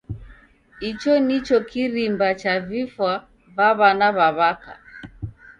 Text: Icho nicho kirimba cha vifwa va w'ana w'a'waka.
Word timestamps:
Icho 0.89 1.13
nicho 1.25 1.57
kirimba 1.69 2.27
cha 2.41 2.53
vifwa 2.67 3.11
va 3.55 3.67
w'ana 3.77 4.07
w'a'waka. 4.17 4.71